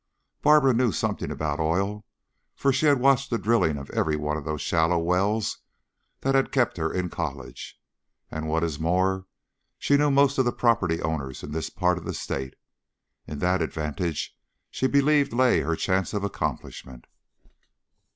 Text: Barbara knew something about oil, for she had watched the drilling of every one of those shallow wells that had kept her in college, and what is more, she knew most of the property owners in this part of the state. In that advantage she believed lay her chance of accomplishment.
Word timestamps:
Barbara 0.41 0.73
knew 0.73 0.91
something 0.91 1.29
about 1.29 1.59
oil, 1.59 2.07
for 2.55 2.73
she 2.73 2.87
had 2.87 2.99
watched 2.99 3.29
the 3.29 3.37
drilling 3.37 3.77
of 3.77 3.91
every 3.91 4.15
one 4.15 4.35
of 4.35 4.43
those 4.45 4.63
shallow 4.63 4.97
wells 4.97 5.59
that 6.21 6.33
had 6.33 6.51
kept 6.51 6.77
her 6.77 6.91
in 6.91 7.07
college, 7.07 7.79
and 8.31 8.47
what 8.47 8.63
is 8.63 8.79
more, 8.79 9.27
she 9.77 9.97
knew 9.97 10.09
most 10.09 10.39
of 10.39 10.45
the 10.45 10.51
property 10.51 11.03
owners 11.03 11.43
in 11.43 11.51
this 11.51 11.69
part 11.69 11.99
of 11.99 12.05
the 12.05 12.15
state. 12.15 12.55
In 13.27 13.37
that 13.45 13.61
advantage 13.61 14.35
she 14.71 14.87
believed 14.87 15.33
lay 15.33 15.59
her 15.59 15.75
chance 15.75 16.15
of 16.15 16.23
accomplishment. 16.23 17.05